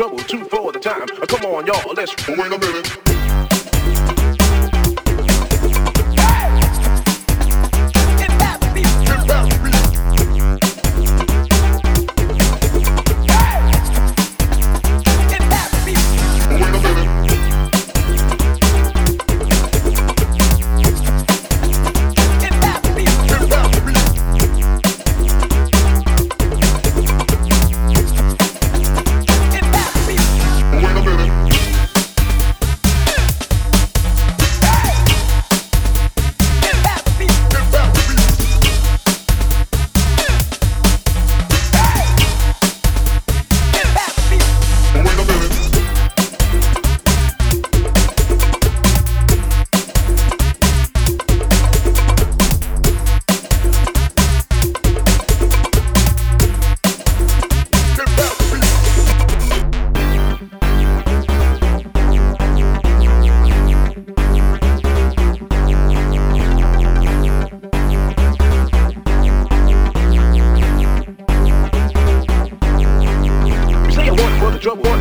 [0.00, 1.06] trouble, too for the time.
[1.28, 2.16] Come on, y'all, let's.
[2.26, 3.09] Wait a minute.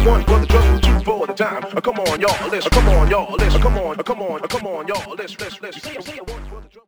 [0.10, 1.64] One, for the trouble, two for the time.
[1.64, 2.66] Uh, come on, y'all, let's.
[2.66, 3.56] Uh, come on, y'all, let's.
[3.56, 6.80] Uh, come on, uh, come on, uh, come on, y'all, let's, let's, let's.